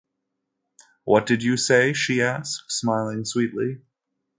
“What 1.03 1.27
did 1.27 1.43
you 1.43 1.57
say?” 1.57 1.93
she 1.93 2.23
asked, 2.23 2.63
smiling 2.69 3.23
sweetly. 3.23 3.81